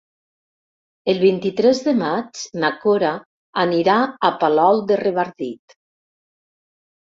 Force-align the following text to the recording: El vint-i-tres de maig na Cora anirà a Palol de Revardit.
El 1.11 1.19
vint-i-tres 1.23 1.81
de 1.87 1.93
maig 1.99 2.39
na 2.63 2.71
Cora 2.85 3.11
anirà 3.65 3.99
a 4.31 4.33
Palol 4.45 4.83
de 4.93 4.99
Revardit. 5.05 5.77